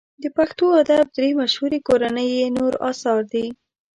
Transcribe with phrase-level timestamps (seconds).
[0.23, 3.45] د پښتو ادب درې مشهوري کورنۍ یې نور اثار دي.